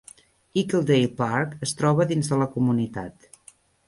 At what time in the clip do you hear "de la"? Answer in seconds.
2.31-2.47